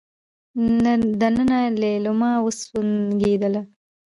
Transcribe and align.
دننه 1.19 1.59
ليلما 1.81 2.31
وسونګېدله. 2.45 3.61